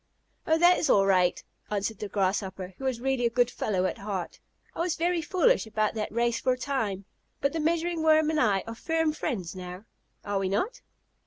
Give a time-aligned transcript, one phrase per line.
[0.47, 3.99] "Oh, that is all right," answered the Grasshopper, who was really a good fellow at
[3.99, 4.39] heart;
[4.75, 7.05] "I was very foolish about that race for a time,
[7.39, 9.85] but the Measuring Worm and I are firm friends now.
[10.25, 10.81] Are we not?"